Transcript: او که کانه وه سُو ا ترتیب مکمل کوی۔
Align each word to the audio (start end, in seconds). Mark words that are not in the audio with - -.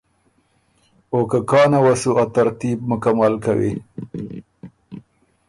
او 1.11 1.19
که 1.31 1.39
کانه 1.49 1.79
وه 1.83 1.93
سُو 2.01 2.11
ا 2.23 2.25
ترتیب 2.35 2.79
مکمل 2.91 3.33
کوی۔ 3.43 3.73